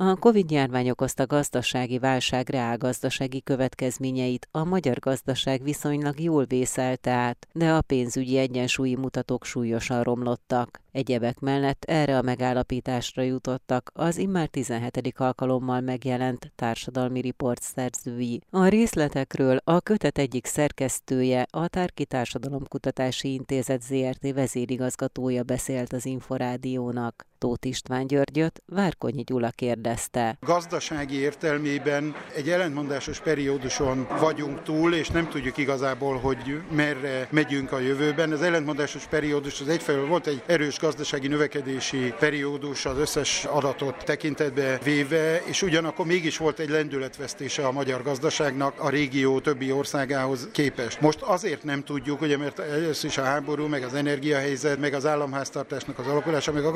A 0.00 0.16
Covid-járvány 0.16 0.90
okozta 0.90 1.26
gazdasági 1.26 1.98
válság 1.98 2.48
reálgazdasági 2.48 3.42
következményeit 3.42 4.48
a 4.50 4.64
magyar 4.64 4.98
gazdaság 4.98 5.62
viszonylag 5.62 6.20
jól 6.20 6.44
vészelte 6.44 7.10
át, 7.10 7.48
de 7.52 7.70
a 7.70 7.80
pénzügyi 7.80 8.36
egyensúlyi 8.36 8.94
mutatók 8.94 9.44
súlyosan 9.44 10.02
romlottak. 10.02 10.80
Egyebek 10.92 11.38
mellett 11.38 11.84
erre 11.84 12.18
a 12.18 12.22
megállapításra 12.22 13.22
jutottak 13.22 13.90
az 13.94 14.16
immár 14.16 14.48
17. 14.48 15.14
alkalommal 15.16 15.80
megjelent 15.80 16.52
társadalmi 16.54 17.20
riport 17.20 17.62
szerzői. 17.62 18.40
A 18.50 18.66
részletekről 18.66 19.60
a 19.64 19.80
kötet 19.80 20.18
egyik 20.18 20.46
szerkesztője, 20.46 21.46
a 21.50 21.68
Tárki 21.68 22.04
Társadalomkutatási 22.04 23.32
Intézet 23.32 23.82
ZRT 23.82 24.32
vezérigazgatója 24.34 25.42
beszélt 25.42 25.92
az 25.92 26.06
Inforádiónak. 26.06 27.26
Tóth 27.38 27.66
István 27.66 28.06
Györgyöt 28.06 28.62
Várkonyi 28.66 29.22
Gyula 29.22 29.50
kérdezte. 29.50 30.36
Gazdasági 30.40 31.16
értelmében 31.16 32.14
egy 32.36 32.48
ellentmondásos 32.48 33.20
perióduson 33.20 34.06
vagyunk 34.20 34.62
túl, 34.62 34.94
és 34.94 35.08
nem 35.08 35.28
tudjuk 35.28 35.56
igazából, 35.56 36.16
hogy 36.18 36.60
merre 36.70 37.28
megyünk 37.30 37.72
a 37.72 37.78
jövőben. 37.78 38.32
Az 38.32 38.42
ellentmondásos 38.42 39.06
periódus 39.06 39.60
az 39.60 39.68
egyfelől 39.68 40.06
volt 40.06 40.26
egy 40.26 40.42
erős 40.46 40.78
gazdasági 40.78 41.28
növekedési 41.28 42.14
periódus 42.18 42.84
az 42.84 42.98
összes 42.98 43.44
adatot 43.44 44.04
tekintetbe 44.04 44.78
véve, 44.84 45.42
és 45.44 45.62
ugyanakkor 45.62 46.06
mégis 46.06 46.36
volt 46.36 46.58
egy 46.58 46.68
lendületvesztése 46.68 47.66
a 47.66 47.72
magyar 47.72 48.02
gazdaságnak 48.02 48.80
a 48.80 48.88
régió 48.88 49.40
többi 49.40 49.72
országához 49.72 50.48
képest. 50.52 51.00
Most 51.00 51.20
azért 51.20 51.64
nem 51.64 51.84
tudjuk, 51.84 52.20
ugye, 52.20 52.36
mert 52.36 52.58
először 52.58 53.10
is 53.10 53.18
a 53.18 53.22
háború, 53.22 53.66
meg 53.66 53.82
az 53.82 53.94
energiahelyzet, 53.94 54.78
meg 54.78 54.94
az 54.94 55.06
államháztartásnak 55.06 55.98
az 55.98 56.06
alakulása, 56.06 56.52
meg 56.52 56.64
a 56.64 56.72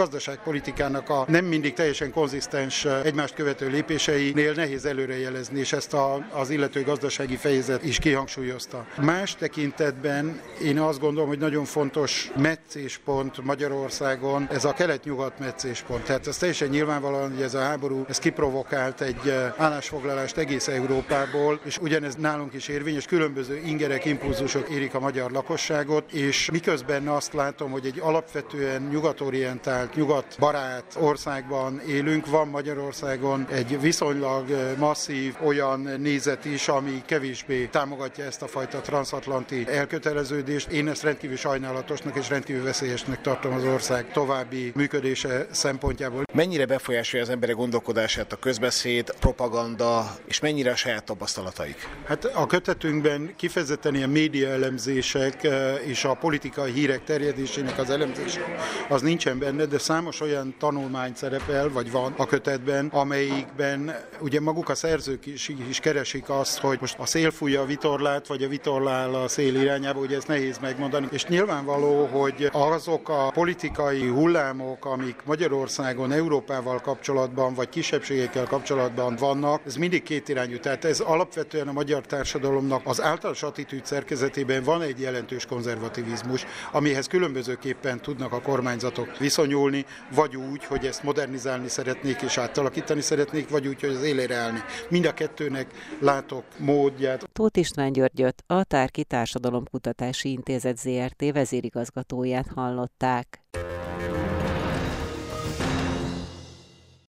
gazdaságpolitikának 0.52 1.09
a 1.09 1.25
nem 1.28 1.44
mindig 1.44 1.73
teljesen 1.73 2.12
konzisztens 2.12 2.85
egymást 2.85 3.35
követő 3.35 3.68
lépéseinél 3.68 4.52
nehéz 4.52 4.85
előrejelezni, 4.85 5.59
és 5.59 5.73
ezt 5.73 5.94
a, 5.94 6.26
az 6.32 6.50
illető 6.50 6.82
gazdasági 6.82 7.37
fejezet 7.37 7.85
is 7.85 7.99
kihangsúlyozta. 7.99 8.87
Más 9.00 9.35
tekintetben 9.35 10.40
én 10.62 10.78
azt 10.78 11.00
gondolom, 11.00 11.28
hogy 11.28 11.38
nagyon 11.38 11.64
fontos 11.64 12.30
meccéspont 12.37 13.44
Magyarország 13.44 14.21
Magyarországon 14.23 14.49
ez 14.50 14.64
a 14.64 14.73
kelet-nyugat 14.73 15.38
meccéspont. 15.38 16.04
Tehát 16.04 16.26
ez 16.26 16.37
teljesen 16.37 16.68
nyilvánvalóan, 16.68 17.30
hogy 17.30 17.42
ez 17.42 17.54
a 17.54 17.61
háború 17.61 18.04
ez 18.09 18.18
kiprovokált 18.18 19.00
egy 19.00 19.28
eh, 19.28 19.52
állásfoglalást 19.56 20.37
egész 20.37 20.68
Európából, 20.68 21.61
és 21.64 21.78
ugyanez 21.78 22.14
nálunk 22.14 22.54
is 22.54 22.68
érvényes, 22.68 23.04
különböző 23.04 23.61
ingerek, 23.64 24.04
impulzusok 24.04 24.68
érik 24.68 24.94
a 24.94 25.00
magyar 25.00 25.30
lakosságot, 25.30 26.12
és 26.12 26.50
miközben 26.50 27.09
azt 27.09 27.32
látom, 27.32 27.71
hogy 27.71 27.87
egy 27.87 28.00
alapvetően 28.00 28.82
nyugatorientált, 28.82 29.94
nyugatbarát 30.43 30.97
országban 31.01 31.81
élünk, 31.89 32.27
van 32.27 32.49
Magyarországon 32.49 33.47
egy 33.51 33.81
viszonylag 33.81 34.75
masszív 34.79 35.35
olyan 35.45 35.81
nézet 35.81 36.45
is, 36.45 36.69
ami 36.69 37.03
kevésbé 37.07 37.65
támogatja 37.67 38.25
ezt 38.25 38.43
a 38.43 38.47
fajta 38.47 38.81
transatlanti 38.81 39.65
elköteleződést. 39.69 40.71
Én 40.71 40.89
ezt 40.89 41.03
rendkívül 41.03 41.37
sajnálatosnak 41.37 42.17
és 42.17 42.29
rendkívül 42.29 42.63
veszélyesnek 42.63 43.21
tartom 43.21 43.53
az 43.53 43.65
ország 43.65 44.13
további 44.13 44.73
működése 44.75 45.47
szempontjából. 45.51 46.23
Mennyire 46.33 46.67
befolyásolja 46.67 47.25
az 47.25 47.31
emberek 47.31 47.57
gondolkodását 47.57 48.33
a 48.33 48.37
közbeszéd, 48.37 49.15
propaganda, 49.21 50.15
és 50.25 50.41
mennyire 50.41 50.71
a 50.71 50.77
saját 50.77 51.05
tapasztalataik? 51.05 51.89
Hát 52.05 52.25
a 52.25 52.47
kötetünkben 52.47 53.35
kifejezetten 53.37 53.95
ilyen 53.95 54.11
média 54.11 54.49
elemzések 54.49 55.49
és 55.85 56.05
a 56.05 56.15
politikai 56.15 56.73
hírek 56.73 57.05
terjedésének 57.05 57.79
az 57.79 57.91
elemzése 57.91 58.41
az 58.89 59.03
nincsen 59.03 59.39
benne, 59.39 59.65
de 59.65 59.79
számos 59.79 60.21
olyan 60.21 60.32
tanulmány 60.59 61.12
szerepel, 61.15 61.69
vagy 61.69 61.91
van 61.91 62.15
a 62.17 62.27
kötetben, 62.27 62.87
amelyikben 62.87 63.97
ugye 64.21 64.41
maguk 64.41 64.69
a 64.69 64.75
szerzők 64.75 65.27
is, 65.27 65.49
is 65.69 65.81
keresik 65.81 66.29
azt, 66.29 66.59
hogy 66.59 66.79
most 66.81 66.99
a 66.99 67.07
szél 67.07 67.31
fújja 67.31 67.61
a 67.61 67.65
vitorlát, 67.65 68.27
vagy 68.27 68.43
a 68.43 68.49
vitorlál 68.49 69.15
a 69.15 69.29
szél 69.29 69.61
irányába, 69.61 70.01
ugye 70.01 70.17
ez 70.17 70.25
nehéz 70.25 70.59
megmondani. 70.59 71.07
És 71.11 71.25
nyilvánvaló, 71.25 72.07
hogy 72.07 72.49
azok 72.53 73.09
a 73.09 73.31
politikai 73.35 74.09
hullámok, 74.09 74.85
amik 74.85 75.17
Magyarországon, 75.25 76.12
Európával 76.12 76.81
kapcsolatban, 76.81 77.55
vagy 77.55 77.69
kisebbségekkel 77.69 78.47
kapcsolatban 78.47 79.17
vannak, 79.17 79.62
ez 79.67 79.77
mindig 79.77 80.03
kétirányú. 80.03 80.59
Tehát 80.59 80.85
ez 80.85 81.01
alapvetően 81.01 81.69
a 81.69 81.73
magyar 81.73 82.07
társadalomnak 82.07 82.83
az 82.85 83.03
általános 83.03 83.43
attitűd 83.43 83.87
szerkezetében 83.87 84.62
van 84.62 84.83
egy 84.83 85.01
jelentős 85.01 85.47
konzervativizmus, 85.47 86.47
amihez 86.73 87.07
különbözőképpen 87.07 88.01
tudnak 88.01 88.33
a 88.33 88.41
kormányzatok 88.41 89.19
viszonyulni, 89.19 89.85
vagy 90.15 90.22
vagy 90.23 90.37
úgy, 90.37 90.64
hogy 90.64 90.87
ezt 90.87 91.02
modernizálni 91.02 91.69
szeretnék 91.69 92.23
és 92.23 92.38
átalakítani 92.38 93.00
szeretnék, 93.00 93.49
vagy 93.49 93.69
úgy, 93.69 93.81
hogy 93.81 93.91
az 93.91 94.02
élére 94.02 94.35
állni. 94.35 94.59
Mind 94.88 95.05
a 95.05 95.14
kettőnek 95.14 95.67
látok 96.00 96.45
módját. 96.59 97.29
Tóth 97.33 97.59
István 97.59 97.93
Györgyöt, 97.93 98.45
a 98.47 98.64
Tárki 98.64 99.05
Társadalomkutatási 99.05 100.31
Intézet 100.31 100.79
ZRT 100.79 101.33
vezérigazgatóját 101.33 102.47
hallották. 102.55 103.43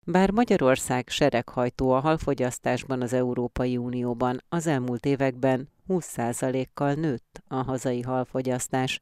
Bár 0.04 0.30
Magyarország 0.30 1.08
sereghajtó 1.08 1.90
a 1.90 2.00
halfogyasztásban 2.00 3.02
az 3.02 3.12
Európai 3.12 3.76
Unióban, 3.76 4.42
az 4.48 4.66
elmúlt 4.66 5.06
években 5.06 5.68
20%-kal 5.88 6.92
nőtt 6.92 7.42
a 7.48 7.56
hazai 7.56 8.00
halfogyasztás, 8.00 9.00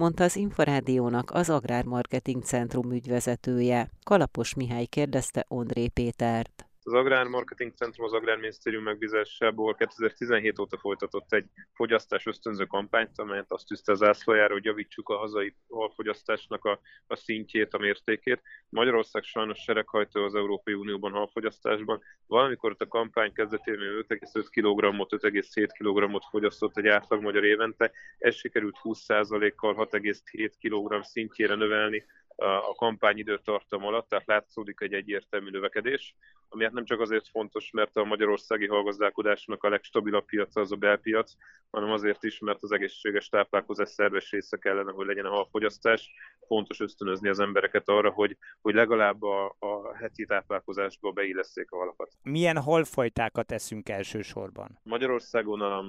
mondta 0.00 0.24
az 0.24 0.36
Inforádiónak 0.36 1.30
az 1.30 1.50
Agrármarketing 1.50 2.42
Centrum 2.42 2.92
ügyvezetője. 2.92 3.90
Kalapos 4.04 4.54
Mihály 4.54 4.84
kérdezte 4.84 5.44
Ondré 5.48 5.88
Pétert. 5.88 6.69
Az 6.82 6.92
Agrármarketing 6.92 7.72
Centrum 7.74 8.06
az 8.06 8.12
Agrárminisztérium 8.12 8.82
megbízásából 8.82 9.74
2017 9.74 10.58
óta 10.58 10.78
folytatott 10.78 11.32
egy 11.32 11.46
fogyasztás 11.74 12.26
ösztönző 12.26 12.64
kampányt, 12.64 13.18
amelyet 13.18 13.52
azt 13.52 13.66
tűzte 13.66 13.92
az 13.92 14.02
ászlajára, 14.02 14.52
hogy 14.52 14.64
javítsuk 14.64 15.08
a 15.08 15.16
hazai 15.16 15.54
halfogyasztásnak 15.68 16.64
a, 16.64 16.80
a 17.06 17.16
szintjét, 17.16 17.74
a 17.74 17.78
mértékét. 17.78 18.42
Magyarország 18.68 19.22
sajnos 19.22 19.58
sereghajtó 19.58 20.24
az 20.24 20.34
Európai 20.34 20.74
Unióban 20.74 21.12
halfogyasztásban. 21.12 22.02
Valamikor 22.26 22.76
a 22.78 22.88
kampány 22.88 23.32
kezdetén 23.32 23.78
5,5 24.08 24.46
kg-ot, 24.50 25.12
5,7 25.12 25.68
kg-ot 25.78 26.24
fogyasztott 26.30 26.76
egy 26.76 26.86
átlag 26.86 27.22
magyar 27.22 27.44
évente. 27.44 27.90
Ez 28.18 28.34
sikerült 28.34 28.76
20%-kal 28.82 29.74
6,7 29.74 30.52
kg 30.60 31.04
szintjére 31.04 31.54
növelni 31.54 32.04
a 32.40 32.74
kampányidőtartam 32.74 33.84
alatt, 33.84 34.08
tehát 34.08 34.26
látszódik 34.26 34.80
egy 34.80 34.92
egyértelmű 34.92 35.50
növekedés, 35.50 36.14
ami 36.48 36.64
hát 36.64 36.72
nem 36.72 36.84
csak 36.84 37.00
azért 37.00 37.28
fontos, 37.28 37.70
mert 37.70 37.96
a 37.96 38.04
magyarországi 38.04 38.66
hallgazdálkodásnak 38.66 39.64
a 39.64 39.68
legstabilabb 39.68 40.24
piaca 40.24 40.60
az 40.60 40.72
a 40.72 40.76
belpiac, 40.76 41.32
hanem 41.70 41.90
azért 41.90 42.24
is, 42.24 42.38
mert 42.38 42.62
az 42.62 42.72
egészséges 42.72 43.28
táplálkozás 43.28 43.88
szerves 43.88 44.30
része 44.30 44.56
kellene, 44.56 44.92
hogy 44.92 45.06
legyen 45.06 45.24
a 45.24 45.30
halfogyasztás. 45.30 46.10
Fontos 46.46 46.80
ösztönözni 46.80 47.28
az 47.28 47.38
embereket 47.40 47.88
arra, 47.88 48.10
hogy, 48.10 48.36
hogy 48.60 48.74
legalább 48.74 49.22
a, 49.22 49.56
a 49.58 49.96
heti 49.96 50.24
táplálkozásba 50.24 51.10
beilleszték 51.10 51.70
a 51.70 51.76
halakat. 51.76 52.12
Milyen 52.22 52.56
halfajtákat 52.56 53.52
eszünk 53.52 53.88
elsősorban? 53.88 54.78
Magyarországon 54.82 55.60
a 55.60 55.84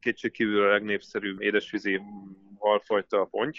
kétségkívül 0.00 0.62
a 0.62 0.70
legnépszerűbb 0.70 1.40
édesvízi 1.40 2.00
halfajta 2.58 3.20
a 3.20 3.24
ponty, 3.24 3.58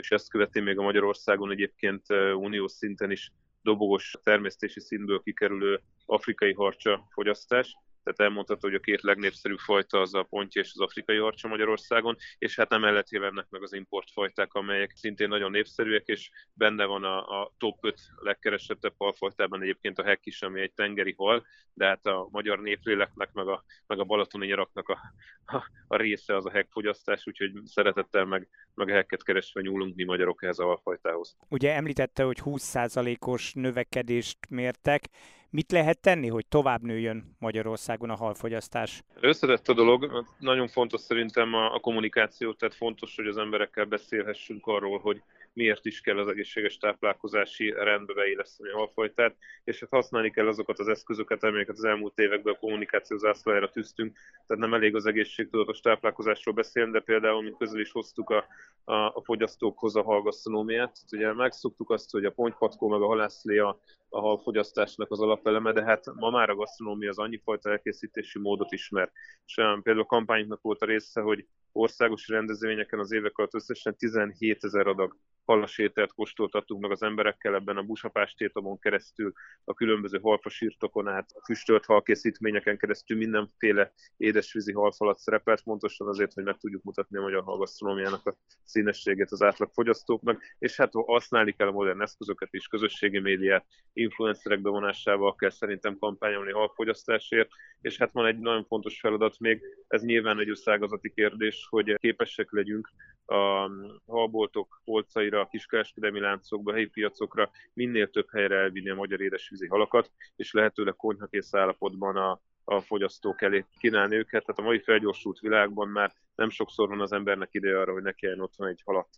és 0.00 0.10
ezt 0.10 0.30
követi 0.30 0.60
még 0.60 0.78
a 0.78 0.82
Magyarországon 0.82 1.50
egyébként 1.50 2.06
uniós 2.34 2.72
szinten 2.72 3.10
is 3.10 3.32
dobogos 3.62 4.14
termesztési 4.22 4.80
szintből 4.80 5.20
kikerülő 5.20 5.80
afrikai 6.06 6.52
harcsa 6.52 7.06
fogyasztás 7.10 7.76
tehát 8.02 8.20
elmondható, 8.20 8.68
hogy 8.68 8.76
a 8.76 8.80
két 8.80 9.02
legnépszerűbb 9.02 9.58
fajta 9.58 10.00
az 10.00 10.14
a 10.14 10.22
pontja 10.22 10.60
és 10.60 10.70
az 10.74 10.80
afrikai 10.80 11.16
harcsa 11.16 11.48
Magyarországon, 11.48 12.16
és 12.38 12.56
hát 12.56 12.68
nem 12.68 13.02
jelennek 13.10 13.46
meg 13.48 13.62
az 13.62 13.72
importfajták, 13.72 14.54
amelyek 14.54 14.92
szintén 14.94 15.28
nagyon 15.28 15.50
népszerűek, 15.50 16.06
és 16.06 16.30
benne 16.52 16.84
van 16.84 17.04
a, 17.04 17.40
a 17.40 17.52
top 17.58 17.78
5 17.80 18.00
legkeresettebb 18.16 18.94
halfajtában 18.98 19.62
egyébként 19.62 19.98
a 19.98 20.04
hek 20.04 20.20
is, 20.22 20.42
ami 20.42 20.60
egy 20.60 20.72
tengeri 20.72 21.14
hal, 21.16 21.46
de 21.72 21.86
hát 21.86 22.06
a 22.06 22.28
magyar 22.30 22.60
népléleknek, 22.60 23.32
meg 23.32 23.48
a, 23.48 23.64
meg 23.86 23.98
a 23.98 24.04
balatoni 24.04 24.46
nyaraknak 24.46 24.88
a, 24.88 24.98
a, 25.44 25.70
a 25.86 25.96
része 25.96 26.36
az 26.36 26.46
a 26.46 26.50
hekfogyasztás, 26.50 27.26
úgyhogy 27.26 27.52
szeretettel 27.64 28.24
meg, 28.24 28.48
meg 28.74 28.88
a 28.88 28.92
hekket 28.92 29.22
keresve 29.22 29.60
nyúlunk 29.60 29.94
mi 29.94 30.04
magyarok 30.04 30.42
ehhez 30.42 30.58
a 30.58 30.64
halfajtához. 30.64 31.36
Ugye 31.48 31.74
említette, 31.74 32.22
hogy 32.22 32.38
20%-os 32.44 33.52
növekedést 33.52 34.38
mértek, 34.48 35.04
Mit 35.50 35.72
lehet 35.72 36.00
tenni, 36.00 36.28
hogy 36.28 36.46
tovább 36.46 36.82
nőjön 36.82 37.36
Magyarországon 37.38 38.10
a 38.10 38.16
halfogyasztás? 38.16 39.02
Összetett 39.20 39.68
a 39.68 39.74
dolog, 39.74 40.24
nagyon 40.38 40.68
fontos 40.68 41.00
szerintem 41.00 41.54
a, 41.54 41.74
a 41.74 41.78
kommunikáció, 41.78 42.52
tehát 42.52 42.74
fontos, 42.74 43.16
hogy 43.16 43.26
az 43.26 43.36
emberekkel 43.36 43.84
beszélhessünk 43.84 44.66
arról, 44.66 44.98
hogy 44.98 45.22
miért 45.52 45.86
is 45.86 46.00
kell 46.00 46.18
az 46.18 46.28
egészséges 46.28 46.76
táplálkozási 46.76 47.70
rendbe 47.70 48.12
beilleszteni 48.12 48.70
a 48.70 48.76
halfajtát, 48.76 49.36
és 49.64 49.80
hát 49.80 49.90
használni 49.90 50.30
kell 50.30 50.46
azokat 50.46 50.78
az 50.78 50.88
eszközöket, 50.88 51.42
amelyeket 51.42 51.76
az 51.76 51.84
elmúlt 51.84 52.18
években 52.18 52.54
a 52.54 52.58
kommunikáció 52.58 53.16
zászlajára 53.16 53.70
tűztünk. 53.70 54.18
Tehát 54.46 54.62
nem 54.62 54.74
elég 54.74 54.94
az 54.94 55.06
egészségtudatos 55.06 55.80
táplálkozásról 55.80 56.54
beszélni, 56.54 56.90
de 56.90 57.00
például, 57.00 57.42
mint 57.42 57.56
közül 57.56 57.80
is 57.80 57.92
hoztuk 57.92 58.30
a, 58.30 58.46
a, 58.84 58.94
a 58.94 59.22
fogyasztókhoz 59.24 59.96
a 59.96 60.02
hallgasztronómiát. 60.02 60.96
Ugye 61.12 61.32
megszoktuk 61.32 61.90
azt, 61.90 62.10
hogy 62.10 62.24
a 62.24 62.30
pontypatkó 62.30 62.88
meg 62.88 63.00
a 63.00 63.06
halászlé 63.06 63.58
a, 63.58 63.80
a 64.08 64.20
halfogyasztásnak 64.20 65.10
az 65.10 65.20
alapeleme, 65.20 65.72
de 65.72 65.84
hát 65.84 66.04
ma 66.14 66.30
már 66.30 66.50
a 66.50 66.54
gasztronómia 66.54 67.08
az 67.08 67.18
annyi 67.18 67.40
fajta 67.44 67.70
elkészítési 67.70 68.38
módot 68.38 68.72
ismer. 68.72 69.12
És 69.46 69.54
például 69.54 70.00
a 70.00 70.04
kampányunknak 70.04 70.62
volt 70.62 70.82
a 70.82 70.86
része, 70.86 71.20
hogy 71.20 71.46
országos 71.72 72.28
rendezvényeken 72.28 72.98
az 72.98 73.12
évek 73.12 73.38
alatt 73.38 73.54
összesen 73.54 73.96
17 73.96 74.64
ezer 74.64 74.86
adag 74.86 75.16
halasételt 75.50 76.12
kóstoltattunk 76.12 76.80
meg 76.80 76.90
az 76.90 77.02
emberekkel 77.02 77.54
ebben 77.54 77.76
a 77.76 77.82
busapás 77.82 78.34
tétomon 78.34 78.78
keresztül, 78.78 79.32
a 79.64 79.74
különböző 79.74 80.18
halfasírtokon 80.22 81.08
át, 81.08 81.30
a 81.34 81.44
füstölt 81.44 81.84
halkészítményeken 81.84 82.78
keresztül 82.78 83.16
mindenféle 83.16 83.92
édesvízi 84.16 84.72
halfalat 84.72 85.18
szerepelt, 85.18 85.62
pontosan 85.62 86.08
azért, 86.08 86.32
hogy 86.32 86.44
meg 86.44 86.56
tudjuk 86.56 86.82
mutatni 86.82 87.18
a 87.18 87.20
magyar 87.20 87.42
halgasztronómiának 87.42 88.26
a 88.26 88.36
színességét 88.64 89.30
az 89.30 89.42
átlag 89.42 89.70
fogyasztóknak, 89.72 90.42
és 90.58 90.76
hát 90.76 90.92
használni 90.92 91.52
kell 91.52 91.68
a 91.68 91.72
modern 91.72 92.02
eszközöket 92.02 92.48
is, 92.52 92.66
közösségi 92.66 93.18
médiát, 93.18 93.66
influencerek 93.92 94.60
bevonásával 94.60 95.34
kell 95.34 95.50
szerintem 95.50 95.98
kampányolni 95.98 96.52
halfogyasztásért, 96.52 97.50
és 97.80 97.98
hát 97.98 98.12
van 98.12 98.26
egy 98.26 98.38
nagyon 98.38 98.64
fontos 98.64 99.00
feladat 99.00 99.38
még, 99.38 99.62
ez 99.88 100.02
nyilván 100.02 100.40
egy 100.40 100.48
összágazati 100.48 101.12
kérdés, 101.14 101.59
hogy 101.68 101.94
képesek 101.98 102.52
legyünk 102.52 102.90
a 103.26 103.70
halboltok 104.06 104.80
polcaira, 104.84 105.40
a 105.40 105.48
kiskereskedelmi 105.48 106.20
láncokba, 106.20 106.72
helyi 106.72 106.86
piacokra 106.86 107.50
minél 107.72 108.10
több 108.10 108.30
helyre 108.30 108.56
elvinni 108.56 108.90
a 108.90 108.94
magyar 108.94 109.20
édesvízi 109.20 109.66
halakat, 109.66 110.10
és 110.36 110.52
lehetőleg 110.52 110.96
konyhakész 110.96 111.54
állapotban 111.54 112.16
a, 112.16 112.40
a 112.64 112.80
fogyasztók 112.80 113.42
elé 113.42 113.64
kínálni 113.78 114.16
őket. 114.16 114.44
Tehát 114.44 114.60
a 114.60 114.62
mai 114.64 114.80
felgyorsult 114.80 115.38
világban 115.38 115.88
már 115.88 116.12
nem 116.34 116.50
sokszor 116.50 116.88
van 116.88 117.00
az 117.00 117.12
embernek 117.12 117.48
ideje 117.52 117.80
arra, 117.80 117.92
hogy 117.92 118.02
ne 118.02 118.12
kelljen 118.12 118.40
otthon 118.40 118.66
egy 118.66 118.82
halat 118.84 119.08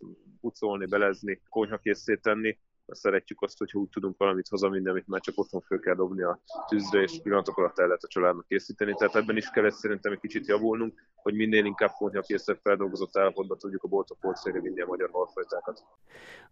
pucolni, 0.41 0.85
belezni, 0.85 1.41
konyhakészé 1.49 2.15
tenni, 2.15 2.57
szeretjük 2.87 3.41
azt, 3.41 3.57
hogy 3.57 3.69
úgy 3.73 3.89
tudunk 3.89 4.17
valamit 4.17 4.47
hazavinni, 4.47 4.89
amit 4.89 5.07
már 5.07 5.21
csak 5.21 5.37
otthon 5.37 5.61
föl 5.61 5.79
kell 5.79 5.95
dobni 5.95 6.21
a 6.21 6.39
tűzre, 6.67 7.01
és 7.01 7.19
pillanatok 7.23 7.57
alatt 7.57 7.79
el 7.79 7.85
lehet 7.85 8.03
a 8.03 8.07
családnak 8.07 8.47
készíteni. 8.47 8.93
Tehát 8.93 9.15
ebben 9.15 9.37
is 9.37 9.49
kellett 9.49 9.73
szerintem 9.73 10.11
egy 10.11 10.19
kicsit 10.19 10.47
javulnunk, 10.47 11.01
hogy 11.15 11.33
minél 11.33 11.65
inkább 11.65 11.91
konyha 11.91 12.21
készebb 12.21 12.59
feldolgozott 12.61 13.17
állapotban 13.17 13.57
tudjuk 13.57 13.83
a 13.83 13.87
boltok 13.87 14.19
polcére 14.19 14.59
vinni 14.59 14.81
a 14.81 14.85
magyar 14.85 15.09
halfajtákat. 15.11 15.83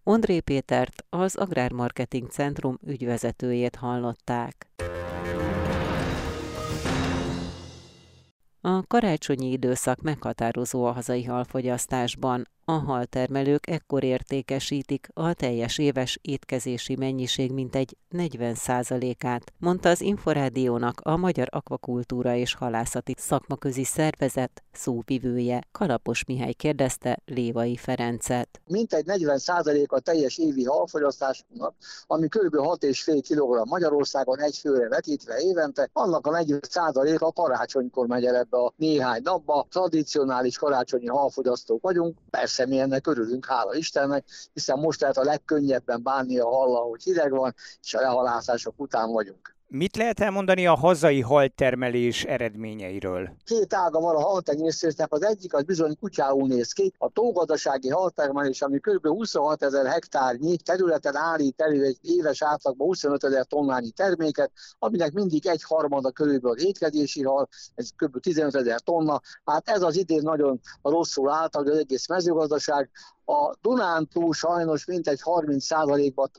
Ondré 0.04 0.39
Pétert, 0.39 1.06
az 1.10 1.36
Agrármarketing 1.36 2.30
Centrum 2.30 2.78
ügyvezetőjét 2.86 3.76
hallották. 3.76 4.67
A 8.63 8.88
karácsonyi 8.88 9.52
időszak 9.52 10.02
meghatározó 10.02 10.86
a 10.86 10.91
hazai 10.91 11.24
halfogyasztásban. 11.24 12.48
A 12.71 12.79
haltermelők 12.79 13.69
ekkor 13.69 14.03
értékesítik 14.03 15.07
a 15.13 15.34
teljes 15.34 15.77
éves 15.77 16.19
étkezési 16.21 16.95
mennyiség 16.95 17.51
mintegy 17.51 17.97
40%-át, 18.12 19.53
mondta 19.57 19.89
az 19.89 20.01
Inforádiónak 20.01 21.01
a 21.03 21.17
Magyar 21.17 21.47
Akvakultúra 21.51 22.36
és 22.36 22.53
Halászati 22.53 23.15
Szakmaközi 23.17 23.84
Szervezet 23.84 24.63
szóvivője. 24.71 25.62
Kalapos 25.71 26.25
Mihály 26.25 26.53
kérdezte 26.53 27.19
Lévai 27.25 27.75
Ferencet. 27.75 28.62
Mintegy 28.67 29.05
40% 29.07 29.88
a 29.88 29.99
teljes 29.99 30.38
évi 30.38 30.63
halfogyasztásunknak, 30.63 31.75
ami 32.07 32.27
kb. 32.27 32.55
6,5 32.55 33.21
kg 33.29 33.69
Magyarországon 33.69 34.39
egy 34.39 34.57
főre 34.57 34.88
vetítve 34.88 35.38
évente, 35.39 35.89
annak 35.93 36.27
a 36.27 36.31
40% 36.31 37.19
a 37.19 37.34
karácsonykor 37.34 38.07
megy 38.07 38.25
el 38.25 38.36
ebbe 38.36 38.57
a 38.57 38.73
néhány 38.75 39.21
napba. 39.23 39.65
Tradicionális 39.69 40.57
karácsonyi 40.57 41.07
halfogyasztók 41.07 41.81
vagyunk, 41.81 42.17
persze 42.29 42.61
persze 42.62 42.76
mi 42.76 42.80
ennek 42.80 43.08
örülünk, 43.08 43.45
hála 43.45 43.76
Istennek, 43.76 44.26
hiszen 44.54 44.80
most 44.80 45.02
lehet 45.02 45.17
a 45.17 45.24
legkönnyebben 45.24 46.04
bánni 46.04 46.39
a 46.39 46.50
halla, 46.50 46.80
hogy 46.80 47.04
hideg 47.04 47.32
van, 47.32 47.56
és 47.82 47.93
a 47.93 48.02
lehalászások 48.02 48.80
után 48.80 49.12
vagyunk. 49.12 49.51
Mit 49.73 49.95
lehet 49.95 50.19
elmondani 50.19 50.67
a 50.67 50.75
hazai 50.75 51.21
haltermelés 51.21 52.23
eredményeiről? 52.23 53.29
Két 53.45 53.73
ága 53.73 53.99
van 53.99 54.15
a 54.15 54.19
haltenyésztésnek, 54.19 55.13
az 55.13 55.23
egyik 55.23 55.53
az 55.53 55.63
bizony 55.63 55.97
kutyául 55.99 56.47
néz 56.47 56.71
ki. 56.71 56.93
A 56.97 57.10
tógazdasági 57.10 57.89
haltermelés, 57.89 58.62
ami 58.62 58.79
kb. 58.79 59.07
26 59.07 59.63
ezer 59.63 59.86
hektárnyi 59.86 60.57
területen 60.57 61.15
állít 61.15 61.62
elő 61.62 61.84
egy 61.84 61.97
éves 62.01 62.41
átlagban 62.41 62.88
25 62.88 63.23
ezer 63.23 63.45
tonnányi 63.45 63.91
terméket, 63.91 64.51
aminek 64.79 65.12
mindig 65.12 65.47
egy 65.47 65.63
harmada 65.63 66.12
körülbelül 66.12 66.57
étkezési 66.60 67.23
hal, 67.23 67.47
ez 67.75 67.89
kb. 67.95 68.19
15 68.19 68.55
ezer 68.55 68.79
tonna. 68.79 69.21
Hát 69.45 69.69
ez 69.69 69.81
az 69.81 69.95
idén 69.97 70.21
nagyon 70.23 70.60
rosszul 70.81 71.29
állt 71.29 71.55
az 71.55 71.69
egész 71.69 72.07
mezőgazdaság. 72.07 72.89
A 73.25 73.55
Dunántúl 73.62 74.34
sajnos 74.34 74.86
mintegy 74.86 75.19
30%-ban 75.23 76.31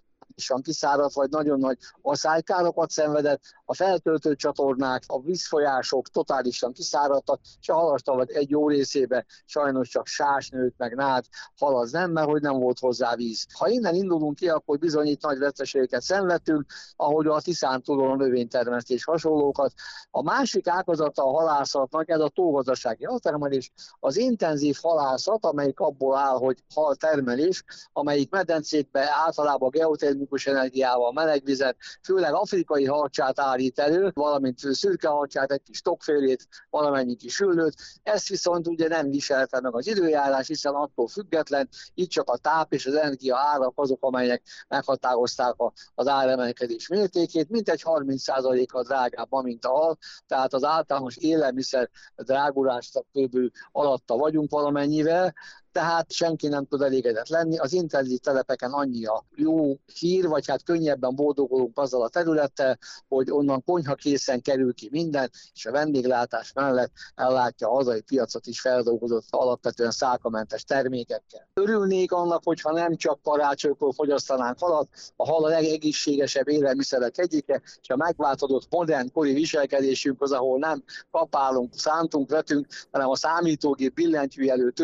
totálisan 0.43 0.63
kiszáradt, 0.63 1.15
vagy 1.15 1.31
nagyon 1.31 1.59
nagy 1.59 1.79
aszálykárokat 2.03 2.91
szenvedett, 2.91 3.41
a 3.65 3.75
feltöltő 3.75 4.35
csatornák, 4.35 5.03
a 5.07 5.21
vízfolyások 5.21 6.09
totálisan 6.09 6.73
kiszáradtak, 6.73 7.41
és 7.61 7.69
a 7.69 7.75
halastavat 7.75 8.31
egy 8.31 8.51
jó 8.51 8.69
részébe 8.69 9.25
sajnos 9.45 9.89
csak 9.89 10.07
sás 10.07 10.49
nőtt, 10.49 10.75
meg 10.77 10.95
nád, 10.95 11.25
hal 11.59 11.79
az 11.79 11.91
nem, 11.91 12.11
mert 12.11 12.29
hogy 12.29 12.41
nem 12.41 12.59
volt 12.59 12.79
hozzá 12.79 13.15
víz. 13.15 13.47
Ha 13.59 13.69
innen 13.69 13.95
indulunk 13.95 14.35
ki, 14.35 14.49
akkor 14.49 14.79
bizony 14.79 15.07
itt 15.07 15.23
nagy 15.23 15.39
veszteségeket 15.39 16.03
szenvedtünk, 16.03 16.67
ahogy 16.97 17.27
a 17.27 17.41
Tiszán 17.41 17.83
túlon 17.83 18.11
a 18.11 18.17
növénytermesztés 18.17 19.05
hasonlókat. 19.05 19.73
A 20.11 20.23
másik 20.23 20.69
ágazata 20.69 21.25
a 21.25 21.39
halászatnak, 21.39 22.09
ez 22.09 22.21
a 22.21 22.29
tógazdasági 22.29 23.05
altermelés, 23.05 23.73
az 24.01 24.17
intenzív 24.17 24.79
halászat, 24.83 25.45
amelyik 25.45 25.81
abból 25.81 26.17
áll, 26.17 26.37
hogy 26.37 26.65
hal 26.75 26.95
termelés, 26.95 27.65
amelyik 27.93 28.31
medencékbe 28.31 29.09
általában 29.25 29.71
geotermikus 29.71 30.32
energiával, 30.47 31.13
melegvizet, 31.13 31.77
főleg 32.03 32.35
afrikai 32.35 32.85
harcsát 32.85 33.41
állít 33.41 33.79
elő, 33.79 34.11
valamint 34.15 34.59
szürke 34.59 35.09
harcsát, 35.09 35.53
egy 35.53 35.63
kis 35.63 35.81
tokfélét, 35.81 36.49
valamennyi 36.71 37.17
kis 37.17 37.41
üllőt. 37.41 37.75
Ezt 38.03 38.29
viszont 38.29 38.67
ugye 38.67 38.89
nem 38.89 39.11
viselte 39.11 39.61
meg 39.61 39.75
az 39.75 39.87
időjárás, 39.87 40.47
hiszen 40.47 40.75
attól 40.75 41.09
független, 41.09 41.69
itt 41.95 42.11
csak 42.11 42.31
a 42.31 42.37
táp 42.37 42.73
és 42.73 42.87
az 42.87 42.95
energia 42.95 43.37
árak 43.37 43.73
azok, 43.75 44.05
amelyek 44.05 44.43
meghatározták 44.69 45.55
az 45.95 46.07
áremelkedés 46.07 46.89
mértékét, 46.89 47.49
mintegy 47.49 47.83
30%-kal 47.85 48.83
drágább, 48.83 49.29
mint 49.43 49.65
a 49.65 49.69
hal, 49.69 49.99
tehát 50.27 50.53
az 50.53 50.65
általános 50.65 51.17
élelmiszer 51.17 51.91
drágulásnak 52.17 53.07
kb. 53.13 53.39
alatta 53.73 54.17
vagyunk 54.17 54.51
valamennyivel, 54.51 55.35
tehát 55.73 56.13
senki 56.13 56.49
nem 56.49 56.65
tud 56.65 56.83
elégedett 56.83 57.29
lenni. 57.29 57.59
Az 57.59 57.73
intenzív 57.73 58.19
telepeken 58.19 58.71
annyi 58.71 59.05
a 59.05 59.25
jó 59.35 59.77
hír, 59.99 60.29
vagy 60.29 60.49
hát 60.49 60.63
könnyebben 60.63 61.15
boldogulunk 61.15 61.79
azzal 61.79 62.03
a 62.03 62.09
területtel, 62.09 62.79
hogy 63.09 63.31
onnan 63.31 63.65
konyha 63.65 63.95
készen 63.95 64.43
kerül 64.43 64.75
ki 64.75 64.89
minden, 64.91 65.31
és 65.55 65.67
a 65.67 65.71
vendéglátás 65.71 66.53
mellett 66.53 66.93
ellátja 67.15 67.69
a 67.69 67.75
hazai 67.75 68.01
piacot 68.01 68.47
is 68.47 68.61
feldolgozott 68.61 69.27
alapvetően 69.31 69.91
szákamentes 69.91 70.65
termékekkel. 70.65 71.49
Örülnék 71.55 72.13
annak, 72.13 72.41
hogyha 72.45 72.73
nem 72.73 72.97
csak 72.97 73.23
karácsonykor 73.23 73.95
fogyasztanánk 73.95 74.59
halat, 74.59 74.89
a 75.17 75.31
hal 75.31 75.45
a 75.45 75.49
legegészségesebb 75.49 76.49
élelmiszerek 76.49 77.19
egyike, 77.19 77.63
és 77.83 77.89
a 77.89 77.97
megváltozott 77.97 78.67
modern 78.71 79.13
kori 79.13 79.33
viselkedésünk 79.33 80.23
az, 80.23 80.33
ahol 80.33 80.59
nem 80.59 80.83
kapálunk, 81.11 81.75
szántunk, 81.75 82.31
vetünk, 82.31 82.67
hanem 82.91 83.09
a 83.09 83.17
számítógép 83.17 83.95
billentyű 83.95 84.49
előtt 84.49 84.83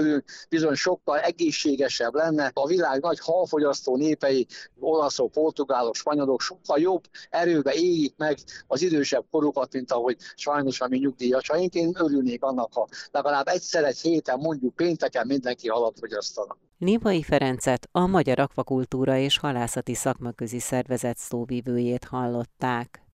bizony 0.48 0.76
sokkal 0.78 1.18
egészségesebb 1.18 2.14
lenne. 2.14 2.50
A 2.54 2.66
világ 2.66 3.00
nagy 3.00 3.18
halfogyasztó 3.20 3.96
népei, 3.96 4.46
olaszok, 4.80 5.32
portugálok, 5.32 5.94
spanyolok 5.94 6.40
sokkal 6.40 6.78
jobb 6.78 7.04
erőbe 7.30 7.72
éljik 7.74 8.14
meg 8.16 8.38
az 8.66 8.82
idősebb 8.82 9.24
korukat, 9.30 9.72
mint 9.72 9.92
ahogy 9.92 10.16
sajnos 10.34 10.80
a 10.80 10.88
mi 10.88 10.98
nyugdíjasaink. 10.98 11.74
Én 11.74 11.92
örülnék 11.98 12.42
annak, 12.42 12.72
ha 12.72 12.88
legalább 13.10 13.48
egyszer 13.48 13.84
egy 13.84 13.98
héten, 13.98 14.38
mondjuk 14.38 14.74
pénteken 14.74 15.26
mindenki 15.26 15.68
halat 15.68 15.98
fogyasztana. 15.98 16.56
Némai 16.78 17.22
Ferencet, 17.22 17.88
a 17.92 18.06
Magyar 18.06 18.38
Akvakultúra 18.38 19.16
és 19.16 19.38
Halászati 19.38 19.94
Szakmaközi 19.94 20.58
Szervezet 20.58 21.16
szóvívőjét 21.16 22.04
hallották. 22.04 23.07